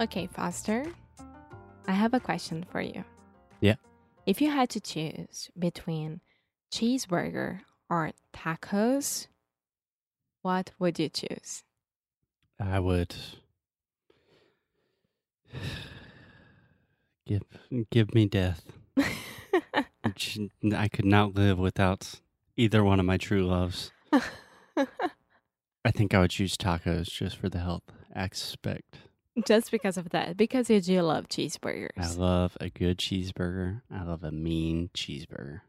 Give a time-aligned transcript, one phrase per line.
[0.00, 0.86] Okay, Foster.
[1.86, 3.04] I have a question for you.
[3.60, 3.74] Yeah.
[4.24, 6.22] If you had to choose between
[6.72, 9.26] cheeseburger or tacos,
[10.40, 11.64] what would you choose?
[12.58, 13.14] I would
[17.26, 17.42] give
[17.90, 18.62] give me death.
[18.96, 22.20] I could not live without
[22.56, 23.92] either one of my true loves.
[24.12, 27.82] I think I would choose tacos just for the health
[28.14, 29.09] aspect.
[29.46, 31.90] Just because of that, because you do love cheeseburgers.
[31.98, 33.82] I love a good cheeseburger.
[33.90, 35.60] I love a mean cheeseburger.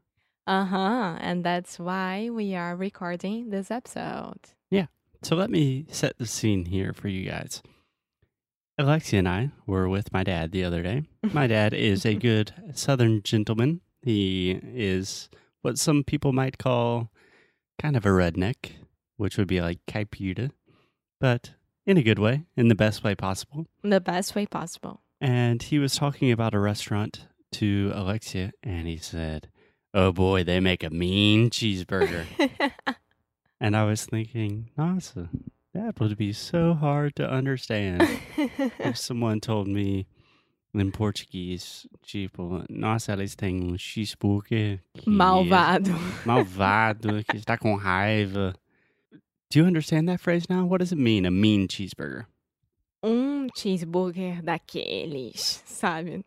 [0.48, 1.18] Uh huh.
[1.20, 4.40] And that's why we are recording this episode.
[4.70, 4.88] Yeah.
[5.22, 7.62] So let me set the scene here for you guys.
[8.78, 11.04] Alexia and I were with my dad the other day.
[11.22, 13.82] My dad is a good southern gentleman.
[14.02, 15.30] He is
[15.62, 17.12] what some people might call
[17.80, 18.72] kind of a redneck,
[19.18, 20.52] which would be like Caputa,
[21.20, 21.52] but
[21.86, 23.68] in a good way, in the best way possible.
[23.84, 25.02] The best way possible.
[25.20, 29.50] And he was talking about a restaurant to Alexia, and he said,
[29.94, 32.26] Oh boy, they make a mean cheeseburger.
[33.60, 35.30] and I was thinking, Nossa,
[35.74, 38.08] that would be so hard to understand
[38.80, 40.08] if someone told me
[40.74, 45.92] in Portuguese, tipo, nossa, eles têm um cheeseburger que Malvado.
[46.26, 48.54] malvado, que está com raiva.
[49.52, 50.64] Do you understand that phrase now?
[50.66, 52.26] What does it mean, a mean cheeseburger?
[53.04, 56.24] Um cheeseburger daqueles, sabe?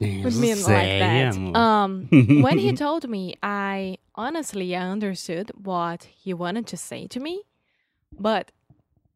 [0.00, 1.36] Would mean like that.
[1.56, 2.08] Um,
[2.42, 7.42] when he told me, I honestly understood what he wanted to say to me,
[8.18, 8.50] but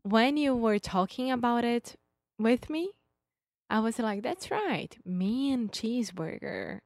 [0.02, 1.96] when you were talking about it
[2.38, 2.90] with me,
[3.70, 6.80] I was like, "That's right, me and cheeseburger."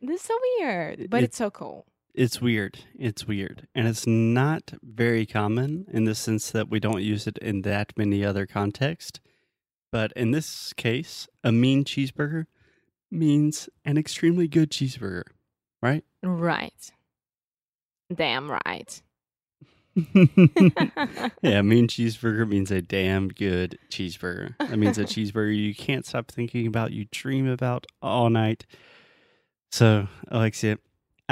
[0.00, 1.86] This is so weird, but It- it's so cool.
[2.14, 2.80] It's weird.
[2.98, 3.68] It's weird.
[3.74, 7.96] And it's not very common in the sense that we don't use it in that
[7.96, 9.20] many other contexts.
[9.90, 12.46] But in this case, a mean cheeseburger
[13.10, 15.24] means an extremely good cheeseburger,
[15.82, 16.04] right?
[16.22, 16.92] Right.
[18.14, 19.02] Damn right.
[21.42, 24.56] yeah, mean cheeseburger means a damn good cheeseburger.
[24.58, 28.64] That means a cheeseburger you can't stop thinking about, you dream about all night.
[29.70, 30.78] So, Alexia,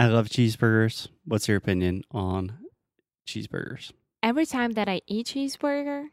[0.01, 1.09] I love cheeseburgers.
[1.27, 2.57] What's your opinion on
[3.29, 3.93] cheeseburgers?
[4.23, 6.07] Every time that I eat cheeseburger,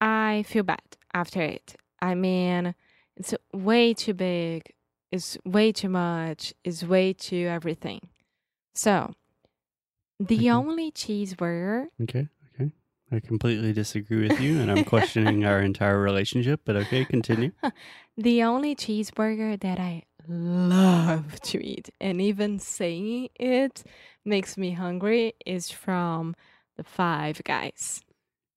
[0.00, 0.78] I feel bad
[1.12, 1.74] after it.
[2.00, 2.76] I mean,
[3.16, 4.72] it's way too big,
[5.10, 8.02] it's way too much, it's way too everything.
[8.72, 9.14] So,
[10.20, 10.54] the Mhm.
[10.54, 12.70] only cheeseburger, Okay, okay.
[13.10, 17.50] I completely disagree with you, and I'm questioning our entire relationship, but okay, continue.
[18.16, 23.82] the only cheeseburger that I love to eat, and even saying it
[24.24, 26.34] makes me hungry, is from
[26.76, 28.02] the Five Guys.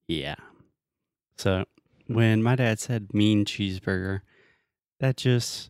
[0.07, 0.35] Yeah.
[1.37, 1.65] So,
[2.07, 4.21] when my dad said mean cheeseburger,
[4.99, 5.69] that just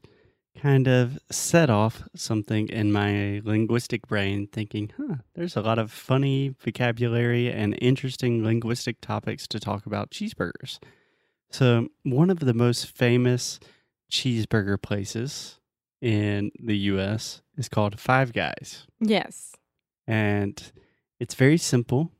[0.57, 5.91] kind of set off something in my linguistic brain thinking, huh, there's a lot of
[5.91, 10.79] funny vocabulary and interesting linguistic topics to talk about cheeseburgers.
[11.51, 13.59] So, one of the most famous
[14.11, 15.59] cheeseburger places
[16.01, 18.85] in the US is called Five Guys.
[18.99, 19.55] Yes.
[20.05, 20.71] and
[21.19, 22.11] it's very simple.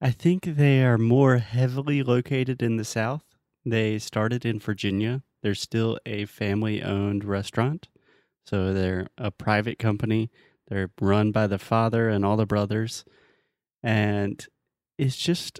[0.00, 3.24] I think they are more heavily located in the South.
[3.64, 5.22] They started in Virginia.
[5.42, 7.88] They're still a family owned restaurant.
[8.46, 10.30] So they're a private company.
[10.68, 13.04] They're run by the father and all the brothers.
[13.82, 14.46] And
[14.98, 15.58] it's just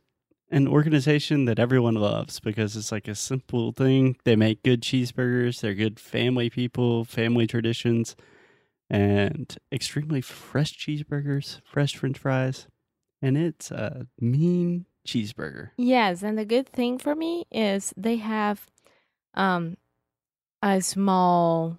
[0.50, 4.16] an organization that everyone loves because it's like a simple thing.
[4.24, 8.16] They make good cheeseburgers, they're good family people, family traditions
[8.90, 12.66] and extremely fresh cheeseburgers, fresh french fries,
[13.20, 15.70] and it's a mean cheeseburger.
[15.76, 18.66] Yes, and the good thing for me is they have
[19.34, 19.76] um
[20.62, 21.78] a small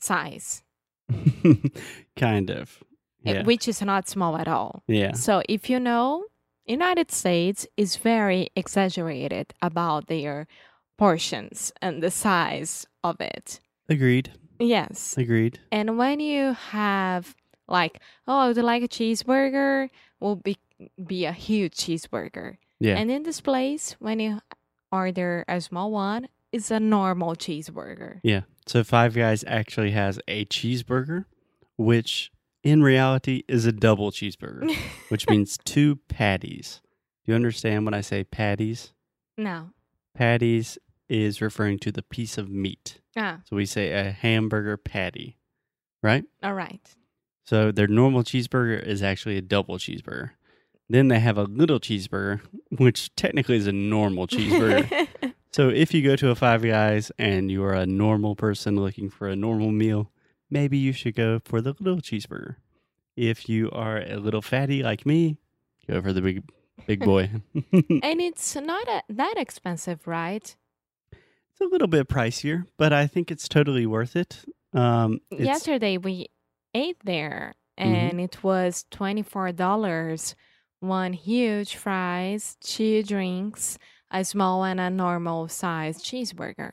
[0.00, 0.62] size,
[2.16, 2.82] kind of.
[3.24, 3.42] eh, Yeah.
[3.44, 4.82] which is not small at all.
[4.88, 5.12] yeah.
[5.12, 6.24] So if you know,
[6.66, 10.46] United States is very exaggerated about their
[10.96, 13.60] portions and the size of it.
[13.88, 14.32] Agreed.
[14.58, 15.16] Yes.
[15.18, 15.58] Agreed.
[15.72, 17.34] And when you have
[17.68, 19.88] like, oh, I would like a cheeseburger,
[20.20, 20.56] will be
[21.04, 22.56] be a huge cheeseburger.
[22.80, 22.96] Yeah.
[22.96, 24.40] And in this place, when you
[24.90, 28.20] order a small one, it's a normal cheeseburger.
[28.22, 28.42] Yeah.
[28.66, 31.24] So Five Guys actually has a cheeseburger,
[31.76, 32.30] which
[32.62, 34.74] in reality is a double cheeseburger,
[35.08, 36.80] which means two patties.
[37.24, 38.92] Do you understand when I say patties?
[39.36, 39.70] no.
[40.14, 40.76] Patties
[41.08, 43.00] is referring to the piece of meat.
[43.16, 45.38] Ah, So we say a hamburger patty,
[46.02, 46.24] right?
[46.42, 46.86] all right.
[47.44, 50.30] So their normal cheeseburger is actually a double cheeseburger.
[50.88, 52.40] Then they have a little cheeseburger,
[52.76, 55.08] which technically is a normal cheeseburger.
[55.52, 59.08] so if you go to a Five Guys and you are a normal person looking
[59.08, 60.10] for a normal meal,
[60.52, 62.56] maybe you should go for the little cheeseburger.
[63.16, 65.36] If you are a little fatty like me,
[65.88, 66.42] go for the big
[66.86, 67.30] big boy.
[67.54, 70.56] and it's not a, that expensive, right?
[71.50, 74.44] It's a little bit pricier, but I think it's totally worth it.
[74.72, 76.28] Um, Yesterday we
[76.74, 77.84] ate there Mhm.
[78.10, 80.34] and it was $24.
[80.80, 83.78] One huge fries, two drinks,
[84.10, 86.72] a small and a normal size cheeseburger.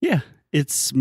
[0.00, 0.20] yeah,
[0.52, 0.92] it's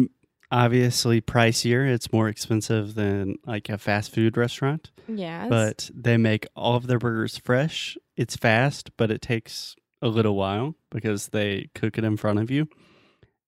[0.52, 1.88] obviously pricier.
[1.92, 5.50] It's more expensive than like a fast food restaurant, Yes.
[5.50, 7.98] but they make all of their burgers fresh.
[8.18, 12.50] It's fast, but it takes a little while because they cook it in front of
[12.50, 12.68] you.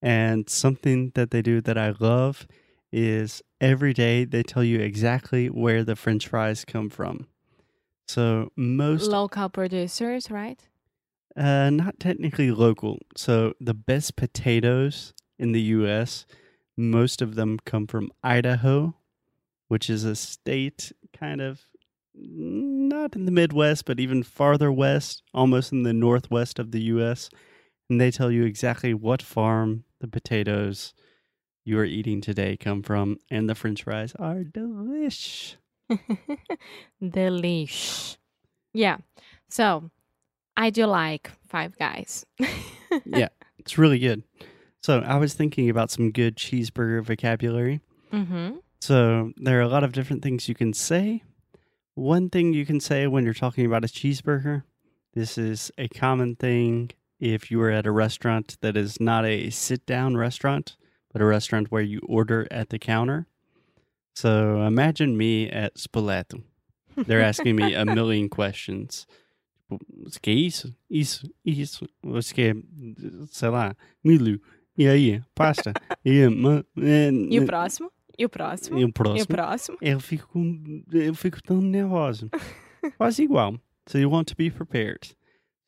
[0.02, 2.48] And something that they do that I love
[2.92, 7.28] is every day they tell you exactly where the french fries come from.
[8.08, 10.60] So most local producers, right?
[11.38, 12.98] Uh, not technically local.
[13.16, 16.26] So the best potatoes in the U.S.,
[16.90, 18.96] most of them come from Idaho,
[19.68, 21.62] which is a state kind of
[22.14, 27.30] not in the Midwest, but even farther west, almost in the northwest of the U.S.
[27.90, 30.94] And they tell you exactly what farm the potatoes
[31.64, 35.56] you are eating today come from, and the French fries are delish.
[37.04, 38.18] Delish.
[38.74, 38.98] Yeah.
[39.50, 39.92] So
[40.58, 42.26] I do like Five Guys.
[43.06, 43.28] yeah,
[43.58, 44.24] it's really good.
[44.82, 47.82] So I was thinking about some good cheeseburger vocabulary.
[48.12, 48.58] mm-hmm.
[48.80, 51.22] So there are a lot of different things you can say.
[51.94, 54.64] One thing you can say when you're talking about a cheeseburger,
[55.14, 56.90] this is a common thing
[57.20, 60.78] if you are at a restaurant that is not a sit down restaurant,
[61.14, 63.28] but a restaurant where you order at the counter.
[64.16, 66.42] So imagine me at Spoleto.
[66.98, 69.06] They're asking me a million questions.
[69.70, 69.78] O
[70.22, 70.76] que é isso?
[70.90, 71.88] Isso, isso.
[72.34, 72.56] Quer,
[73.30, 74.42] sei lá, milho.
[74.78, 75.74] E aí, pasta.
[76.04, 77.92] E, ma- E o próximo?
[78.18, 78.80] E o próximo?
[78.80, 79.24] e o E próximo.
[79.24, 79.78] o próximo?
[79.82, 80.40] Eu fico,
[80.92, 82.30] eu fico tão nervoso.
[82.98, 83.60] Quase igual.
[83.88, 85.06] So you want to be prepared.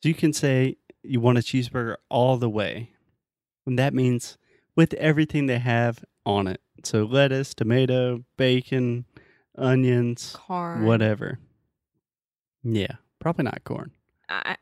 [0.02, 2.90] So you can say you want a cheeseburger all the way.
[3.66, 4.38] And that means
[4.76, 6.60] with everything they have on it.
[6.84, 9.04] So lettuce, tomato, bacon,
[9.56, 10.84] onions, Corn.
[10.84, 11.38] whatever.
[12.62, 13.90] Yeah, probably not corn.
[14.28, 14.56] I,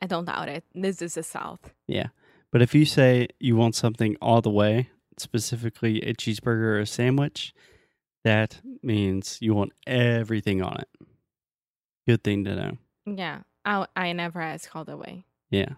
[0.00, 0.64] I don't doubt it.
[0.74, 1.72] This is the South.
[1.86, 2.08] Yeah.
[2.54, 6.86] But if you say you want something all the way, specifically a cheeseburger or a
[6.86, 7.52] sandwich,
[8.22, 10.88] that means you want everything on it.
[12.06, 12.78] Good thing to know.
[13.06, 13.40] Yeah.
[13.64, 15.24] I, I never ask all the way.
[15.50, 15.70] Yeah.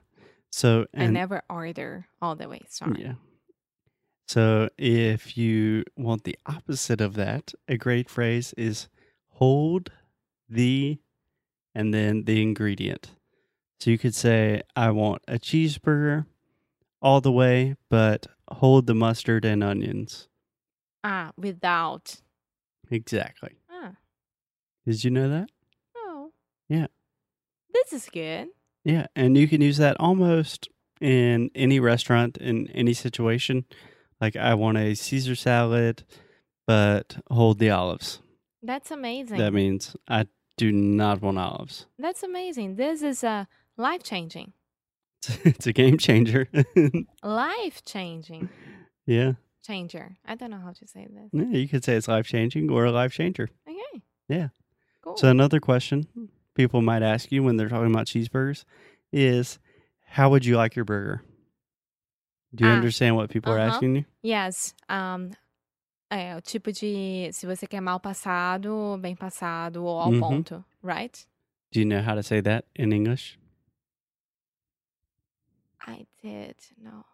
[0.50, 2.61] So I never order all the way.
[2.69, 3.00] Sorry.
[3.00, 3.14] yeah.
[4.29, 8.90] So if you want the opposite of that, a great phrase is
[9.29, 9.93] hold
[10.46, 10.99] the
[11.75, 13.12] and then the ingredient.
[13.81, 16.27] So you could say I want a cheeseburger
[17.03, 20.29] all the way, but hold the mustard and onions.
[21.05, 22.20] Ah, without.
[22.91, 23.56] Exactly.
[23.70, 23.93] Ah,
[24.86, 25.50] Did you know that?
[25.96, 26.31] oh.
[26.69, 26.86] Yeah.
[27.72, 28.48] This is good.
[28.84, 30.69] Yeah, and you can use that almost
[31.00, 33.65] in any restaurant in any situation.
[34.20, 36.05] Like I want a Caesar salad,
[36.67, 38.20] but hold the olives.
[38.62, 39.38] That's amazing.
[39.38, 40.26] That means I
[40.56, 41.86] do not want olives.
[41.98, 42.76] That's amazing.
[42.76, 44.53] This is a life changing.
[45.44, 46.49] it's a game changer.
[47.23, 48.49] Life changing.
[49.06, 49.32] yeah.
[49.65, 50.17] Changer.
[50.25, 51.31] I don't know how to say this.
[51.32, 53.49] Yeah, you could say it's life changing or a life changer.
[53.69, 54.03] Okay.
[54.29, 54.49] Yeah.
[55.03, 55.17] Cool.
[55.17, 56.06] So another question
[56.55, 58.65] people might ask you when they're talking about cheeseburgers
[59.13, 59.58] is
[60.05, 61.23] how would you like your burger?
[62.55, 63.73] Do you Ah, understand what people are uh-huh.
[63.75, 64.05] asking you?
[64.23, 64.73] Yes.
[64.89, 65.32] Um,
[66.13, 70.20] é o tipo de se você quer mal passado, bem passado ou ao Uhum.
[70.20, 71.27] ponto, right?
[71.73, 73.37] Do you know how to say that in English?
[75.84, 76.56] I did.
[76.82, 77.04] No.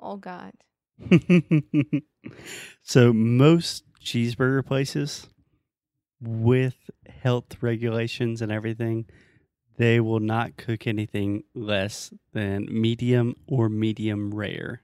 [0.00, 0.52] Oh God.
[2.82, 5.26] so most cheeseburger places
[6.20, 6.76] with
[7.22, 9.06] health regulations and everything
[9.78, 14.82] they will not cook anything less than medium or medium rare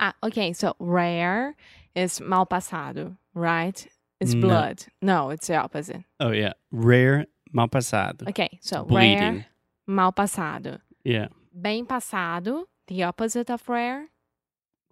[0.00, 0.52] Ah, okay.
[0.52, 1.56] So rare
[1.96, 3.84] is mal passado, right?
[4.20, 4.40] It's No.
[4.46, 4.86] blood.
[5.02, 6.04] No, it's the opposite.
[6.20, 9.46] oh yeah rare mal pasado Okay, so bleeding rare
[9.86, 10.78] Mal passado.
[11.02, 11.28] Yeah.
[11.60, 14.08] Bem passado, the opposite of rare.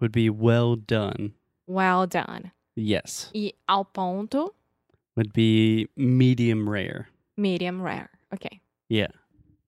[0.01, 1.35] Would be well done.
[1.67, 2.53] Well done.
[2.75, 3.31] Yes.
[3.35, 4.55] E ao ponto,
[5.17, 7.09] Would be medium rare.
[7.37, 8.11] medium rare.
[8.33, 8.61] Ok.
[8.89, 9.09] Yeah.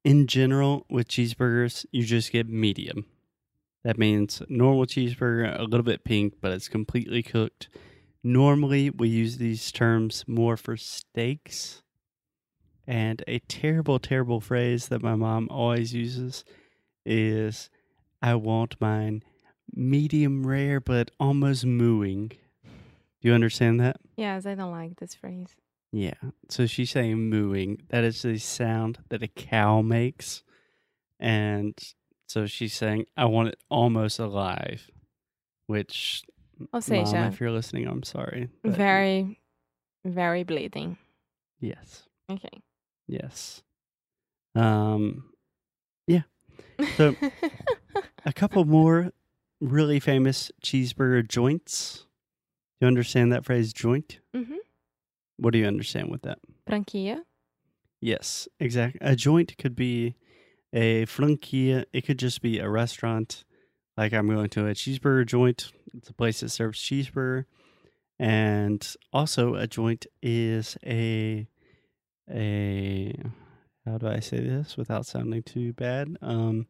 [0.05, 3.07] In general, with cheeseburgers, you just get medium.
[3.85, 7.69] That means normal cheeseburger, a little bit pink, but it's completely cooked.
[8.23, 11.83] Normally, we use these terms more for steaks.
[12.87, 16.45] And a terrible, terrible phrase that my mom always uses
[17.09, 17.71] is
[18.23, 19.23] I want mine
[19.75, 22.29] medium rare, but almost mooing.
[23.21, 23.97] Do you understand that?
[24.17, 25.57] Yes, I don't like this phrase.
[25.93, 26.15] Yeah.
[26.49, 27.83] So she's saying mooing.
[27.89, 30.43] That is the sound that a cow makes.
[31.19, 31.77] And
[32.29, 34.91] so she's saying, I want it almost alive.
[35.67, 36.23] Which,
[36.61, 38.49] Ou mom, if you're listening, I'm sorry.
[38.63, 39.39] but very,
[40.05, 40.97] very bleeding.
[41.61, 42.05] Yes.
[42.29, 42.49] Ok.
[43.07, 43.63] Yes.
[44.55, 45.28] Um,
[46.97, 47.17] So-
[48.25, 49.13] a couple more
[49.61, 52.07] really famous cheeseburger joints.
[52.81, 54.21] You understand that phrase joint?
[54.35, 54.57] uhum.
[55.37, 56.39] What do you understand with that?
[56.69, 57.23] Franquia.
[58.01, 59.01] Yes, exactly.
[59.03, 60.15] A joint could be
[60.73, 61.85] a franquia.
[61.93, 63.45] It could just be a restaurant.
[63.97, 65.73] Like I'm going to a cheeseburger joint.
[65.95, 67.45] It's a place that serves cheeseburger.
[68.21, 71.49] And also a joint is a
[72.31, 73.15] a
[73.89, 76.17] how do I say this without sounding too bad?
[76.23, 76.67] Um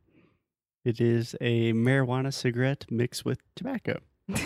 [0.85, 4.01] it is a marijuana cigarette mixed with tobacco.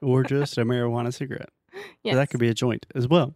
[0.00, 1.50] or just a marijuana cigarette.
[2.02, 2.14] yes.
[2.14, 3.34] So that could be a joint as well.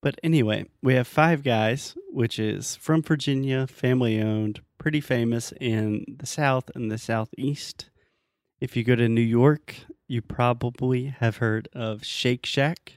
[0.00, 6.04] But anyway, we have Five Guys, which is from Virginia, family owned, pretty famous in
[6.18, 7.90] the South and the Southeast.
[8.60, 9.76] If you go to New York,
[10.08, 12.94] you probably have heard of Shake Shack.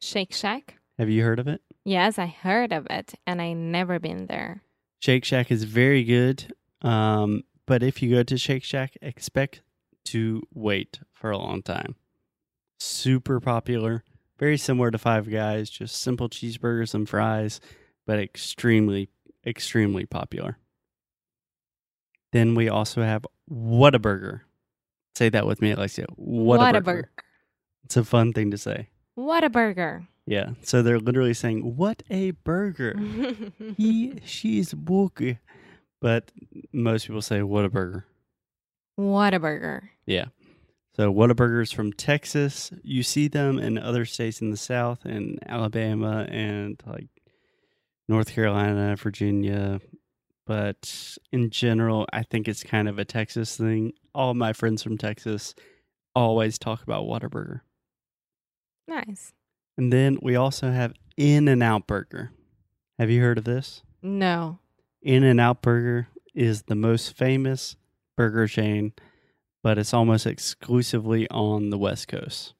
[0.00, 0.78] Shake Shack.
[0.98, 1.62] Have you heard of it?
[1.88, 4.62] Yes, I heard of it, and I never been there.
[5.00, 6.52] Shake Shack is very good.
[6.82, 9.62] Um, but if you go to Shake Shack, expect
[10.04, 11.94] to wait for a long time.
[12.78, 14.04] Super popular,
[14.38, 17.58] very similar to Five Guys, just simple cheeseburgers and fries,
[18.06, 19.08] but extremely,
[19.46, 20.58] extremely popular.
[22.32, 24.42] Then we also have Whataburger.
[25.14, 26.04] Say that with me, Alexia.
[26.20, 26.58] Whataburger.
[26.58, 27.04] Whataburger.
[27.84, 28.90] It's a fun thing to say.
[29.14, 30.06] What a burger.
[30.28, 30.50] Yeah.
[30.62, 32.94] So they're literally saying, "What a burger."
[33.76, 35.40] he, she's burger.
[36.00, 36.30] But
[36.72, 38.04] most people say "What a burger."
[38.96, 39.90] what a burger.
[40.06, 40.26] Yeah.
[40.96, 42.72] So Whataburgers from Texas.
[42.82, 47.06] You see them in other states in the South, in Alabama and like
[48.08, 49.80] North Carolina, Virginia.
[50.44, 53.92] But in general, I think it's kind of a Texas thing.
[54.14, 55.54] All my friends from Texas
[56.16, 57.60] always talk about Whataburger.
[58.88, 59.32] Nice.
[59.78, 62.32] And then we also have In and Out Burger.
[62.98, 63.82] Have you heard of this?
[64.02, 64.58] No.
[65.00, 67.76] In and Out Burger is the most famous
[68.16, 68.92] burger chain,
[69.62, 72.54] but it's almost exclusively on the West Coast.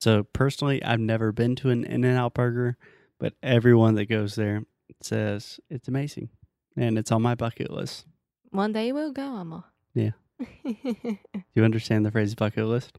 [0.00, 2.76] So personally, I've never been to an In and Out Burger,
[3.18, 4.64] but everyone that goes there
[5.00, 6.28] says it's amazing.
[6.76, 8.04] And it's on my bucket list.
[8.50, 9.64] One day we'll go, amor.
[9.94, 10.10] Yeah.
[10.64, 11.16] Do
[11.54, 12.98] you understand the phrase bucket list?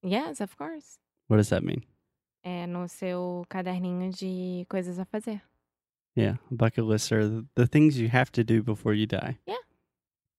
[0.00, 0.98] yes, of course.
[1.26, 1.82] What does that mean?
[2.44, 5.42] É no seu caderninho de coisas a fazer.
[6.14, 9.38] Yeah, bucket lists are the, the things you have to do before you die.
[9.46, 9.58] Yeah.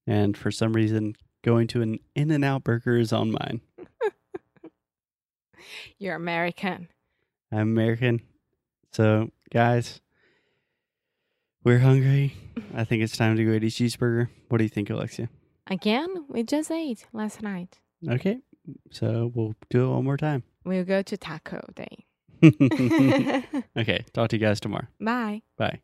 [0.05, 3.61] And for some reason, going to an In and Out Burger is on mine.
[5.97, 6.89] You're American.
[7.51, 8.21] I'm American.
[8.91, 10.01] So, guys,
[11.63, 12.33] we're hungry.
[12.75, 14.29] I think it's time to go eat a cheeseburger.
[14.49, 15.29] What do you think, Alexia?
[15.67, 17.79] Again, we just ate last night.
[18.07, 18.39] Okay.
[18.91, 20.43] So, we'll do it one more time.
[20.65, 22.05] We'll go to taco day.
[23.77, 24.05] okay.
[24.13, 24.87] Talk to you guys tomorrow.
[24.99, 25.41] Bye.
[25.57, 25.81] Bye.